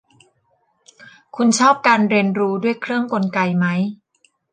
[1.35, 3.65] คุณชอบการเรียนรู้ด้วยเครื่องกลไกไหม